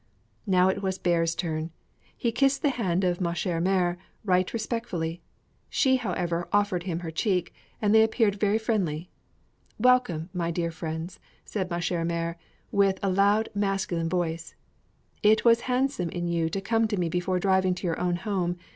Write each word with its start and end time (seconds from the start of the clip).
Now 0.47 0.67
it 0.67 0.81
was 0.81 0.97
Bear's 0.97 1.35
turn; 1.35 1.69
he 2.17 2.31
kissed 2.31 2.63
the 2.63 2.71
hand 2.71 3.03
of 3.03 3.21
ma 3.21 3.33
chère 3.33 3.61
mère 3.61 3.97
right 4.25 4.51
respectfully; 4.51 5.21
she 5.69 5.97
however 5.97 6.47
offered 6.51 6.81
him 6.89 7.01
her 7.01 7.11
cheek, 7.11 7.53
and 7.79 7.93
they 7.93 8.01
appeared 8.01 8.39
very 8.39 8.57
friendly. 8.57 9.11
"Be 9.79 9.83
welcome, 9.83 10.29
my 10.33 10.49
dear 10.49 10.71
friends!" 10.71 11.19
said 11.45 11.69
ma 11.69 11.77
chère 11.77 12.03
mère, 12.07 12.33
with 12.71 12.97
a 13.03 13.11
loud, 13.11 13.49
masculine 13.53 14.09
voice. 14.09 14.55
"It 15.21 15.45
was 15.45 15.61
handsome 15.69 16.09
in 16.09 16.27
you 16.27 16.49
to 16.49 16.61
come 16.61 16.87
to 16.87 16.97
me 16.97 17.07
before 17.07 17.37
driving 17.37 17.75
to 17.75 17.85
your 17.85 17.99
own 17.99 18.15
home. 18.15 18.57